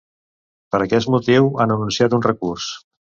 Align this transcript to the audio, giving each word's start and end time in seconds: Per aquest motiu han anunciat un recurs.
Per 0.75 0.79
aquest 0.85 1.11
motiu 1.15 1.49
han 1.65 1.73
anunciat 1.75 2.17
un 2.19 2.25
recurs. 2.31 2.67